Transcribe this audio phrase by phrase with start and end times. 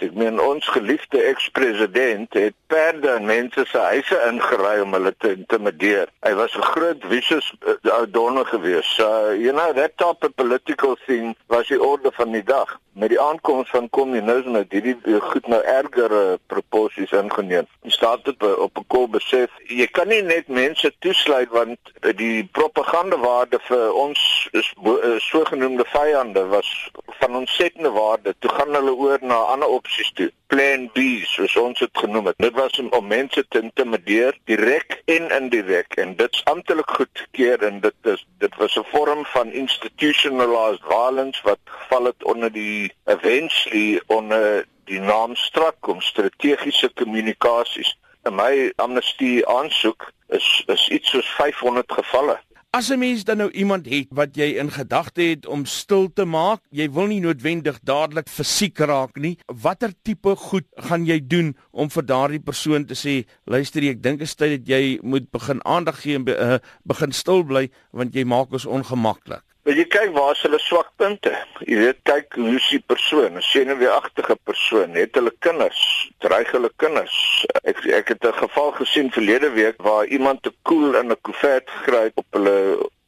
[0.00, 5.34] Ek meen ons geliefde ekspresident het perde in mense se huise ingery om hulle te
[5.36, 6.08] intimideer.
[6.24, 8.94] Hy was 'n groot vicious uh, donor geweest.
[8.96, 12.78] So, you know, that type of political thing was die orde van die dag.
[12.92, 17.66] Met die aankoms van kommunisme het hierdie goed nou erger uh, proporsies ingeneem.
[17.82, 21.78] Die staat het op 'n kol besef, jy kan nie net mense toesluit want
[22.16, 26.90] die propagandawaarde vir ons is uh, sogenaamde vyande was
[27.20, 28.34] van ontsettende waarde.
[28.38, 30.30] Toe gaan hulle oor na ander opsies toe.
[30.46, 32.38] Plan B, soos ons dit genoem het.
[32.42, 38.10] Dit was om, mense te intimideer direk en indirek en dit's amptelik goedkeur en dit
[38.12, 44.66] is dit was 'n vorm van institutionalized violence wat geval het onder die eventually onder
[44.84, 47.96] die naam strak om strategiese kommunikasies.
[48.24, 52.40] In my amnestie aansoek is is iets soos 500 gevalle.
[52.72, 56.24] As 'n mens dan nou iemand het wat jy in gedagte het om stil te
[56.24, 59.38] maak, jy wil nie noodwendig dadelik fisiek raak nie.
[59.46, 64.18] Watter tipe goed gaan jy doen om vir daardie persoon te sê, luister, ek dink
[64.18, 67.70] dit is tyd dat jy moet begin aandag gee en be, uh, begin stil bly
[67.90, 69.49] want jy maak ons ongemaklik.
[69.70, 71.30] Wil jy kyk waar is hulle swakpunte?
[71.62, 75.82] Jy weet kyk hoe is die persoon, 'n senuweeagtige persoon, het hulle kinders,
[76.18, 77.18] dreig hulle kinders.
[77.62, 81.70] Ek ek het 'n geval gesien verlede week waar iemand te koel in 'n koevert
[81.70, 82.56] gegryp op hulle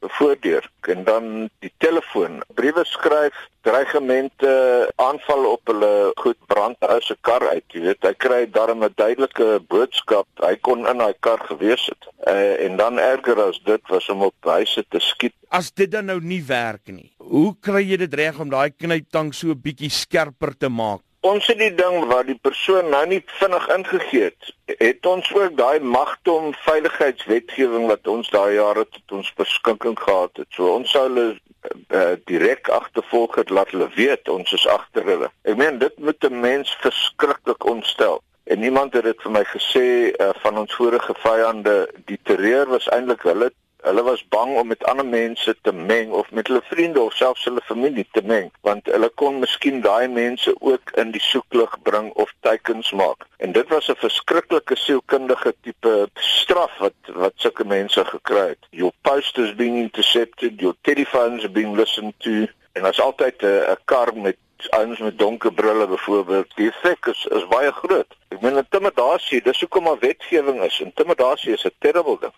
[0.00, 1.24] voordeur en dan
[1.60, 4.50] die telefoon, briewe skryf, dreigemente,
[4.96, 8.94] aanval op hulle goed brand uit se kar uit, jy weet, hy kry darm 'n
[8.96, 12.08] duidelike boodskap, hy kon in daai kar gewees het.
[12.26, 15.34] Uh, en dan erger as dit was om op huise te skiet.
[15.48, 17.12] As dit dan nou nie werk nie.
[17.18, 21.00] Hoe kry jy dit reg om daai knyptang so 'n bietjie skerper te maak?
[21.20, 24.52] Ons het die ding waar die persoon nou nie vinnig ingegee het.
[24.80, 30.48] Het ons ook daai magtom veiligheidswetgewing wat ons daai jare tot ons beskikking gehad het.
[30.56, 35.28] So ons sou hulle uh, direk agtervolg het laat hulle weet ons is agter hulle.
[35.44, 38.22] Ek meen dit moet 'n mens verskriklik ontstel.
[38.48, 41.76] En niemand het dit vir my gesê uh, van ons vorige vyande
[42.08, 46.30] die terreur was eintlik hulle Hulle was bang om met ander mense te meng of
[46.30, 50.54] met hulle vriende of selfs hulle familie te meng, want hulle kon miskien daai mense
[50.60, 53.26] ook in die soeklig bring of teikens maak.
[53.38, 58.66] En dit was 'n verskriklike sielkundige tipe straf wat wat sulke mense gekry het.
[58.70, 63.76] Your post is being intercepted, your telephones are being listened to en as altyd 'n
[63.84, 64.36] kar met
[64.68, 68.16] ouens met donker brille byvoorbeeld, die effek is is baie groot.
[68.40, 70.78] Ek meen intimidasie, dis hoekom maar wetgewing is.
[70.80, 72.32] Intimidasie is 'n terrible ding.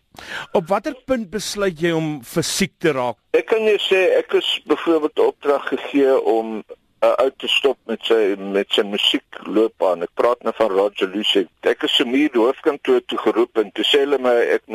[0.52, 3.16] Op watter punt besluit jy om fisiek te raak?
[3.30, 8.02] Ek kan jy sê ek is byvoorbeeld opdrag gegee om uh, uit te stop met
[8.02, 10.02] sy met sy musiekloopbaan.
[10.02, 11.46] Ek praat nou van Roger Lucek.
[11.62, 14.66] Ek is sommer die hoofkantoor toe geroep en toe sê hulle my ek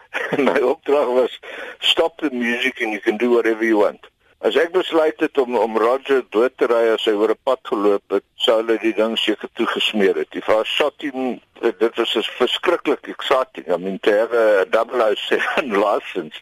[0.48, 1.34] my opdrag was
[1.80, 4.06] stop the music and you can do whatever you want.
[4.46, 7.58] As ek besluit het om om Roger dood te ry as hy oor 'n pad
[7.66, 10.30] geloop het, sou hulle die ding seker toegesmeer het.
[10.30, 13.66] Die shot him dit was 'n verskriklik exciting.
[13.68, 16.40] I mean a double seven license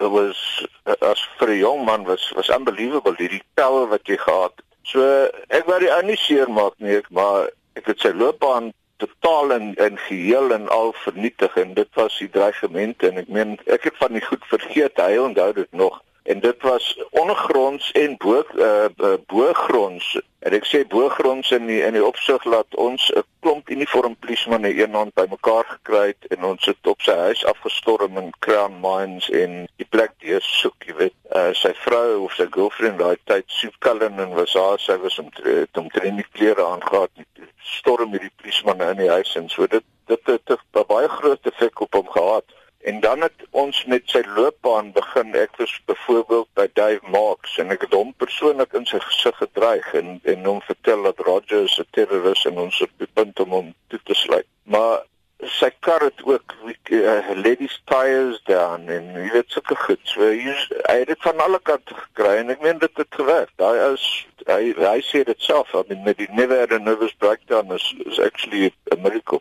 [0.00, 0.66] it was
[1.00, 4.64] as vir 'n jong man was was unbelievable die power wat jy gehad het.
[4.82, 5.00] So
[5.48, 9.52] ek wou die ou nie seer maak nie, ek maar ek het sy loopbaan totaal
[9.52, 13.88] en en geheel en al vernietig en dit was die dreigement en ek meen ek
[13.88, 18.44] het van die goed vergeet, hy onthou dit nog en dit was ondergronds en bo
[18.54, 18.86] uh,
[19.26, 24.16] bo-gronds en ek sê bo-gronds in die, in die opsig laat ons 'n klomp uniform
[24.24, 29.28] polisiemanne eenhand bymekaar gekry het en ons het op sy huis afgestorm in Crown Mines
[29.42, 31.16] en die plek deur soek jy weet.
[31.36, 35.20] Uh, sy vrou of sy girlfriend daai tyd Sue Cullen en was haar sy was
[35.20, 35.28] om
[35.76, 37.52] om training klere aangetree het.
[37.76, 39.68] Storm hierdie polisiemanne in die huis en so.
[39.68, 42.44] Dit dit het 'n baie groot effek op hom gehad
[42.84, 45.32] En dan het ons met sy loopbaan begin.
[45.34, 49.86] Ek was byvoorbeeld by Dave Marks en ek het hom persoonlik in sy gesig gedreig
[50.00, 53.72] en en hom vertel dat Roger is 'n terroris en ons het bepunt om hom
[53.88, 54.46] toe te sluit.
[54.68, 55.00] Maar
[55.40, 60.04] sy kar het ook uh, ladies tires down en jy weet sulke goed.
[60.04, 60.52] So hy
[60.84, 63.52] hy het dit van alle kante gekry en ek meen dit het gewerk.
[63.56, 64.06] Daai is
[64.44, 68.20] hy hy sê dit self, I mean met die never a nervous breakdown is, is
[68.20, 69.40] actually a miracle.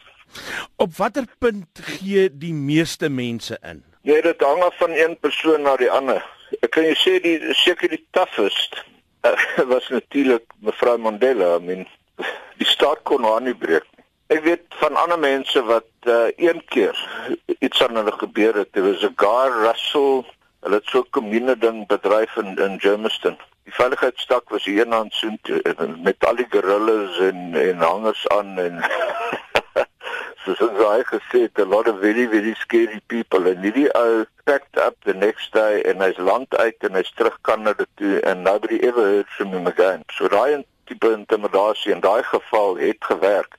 [0.76, 3.84] Op watter punt gee die meeste mense in?
[4.02, 6.24] Nee, dit hang af van een persoon na die ander.
[6.62, 8.76] Ek kan jou sê die seker die toughest
[9.24, 9.36] uh,
[9.74, 11.56] was natuurlik mevrou Mandela.
[11.56, 11.86] I mean,
[12.60, 14.06] die staat kon haar nie breek nie.
[14.34, 16.98] Ek weet van ander mense wat uh, een keer
[17.60, 18.74] iets aan hulle gebeur het.
[18.74, 20.24] Dit was 'n guy Russell,
[20.66, 23.38] hulle het so 'n kommune ding bedryf in in Germiston.
[23.64, 25.40] Die veiligheidsstak was hier aan soen
[26.04, 28.84] met al die gorillas en en hangers aan en
[30.44, 34.26] soos ons al gesê het, a lot of very very scary people and hierdie ou
[34.46, 38.44] packed up the next day en hy's land uit en hy's terug Kanada toe and
[38.44, 40.04] nobody ever heard from him again.
[40.18, 43.56] So daai tipe intimidasie in daai geval het gewerk